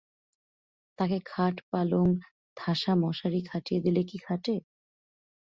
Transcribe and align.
তাকে 0.99 1.17
খাট-পালঙ্ক 1.25 2.15
থাসা 2.57 2.93
মশারি 2.95 3.41
খাটিয়ে 3.41 3.79
দিলে 3.85 4.01
কি 4.09 4.17
খাটে? 4.17 4.55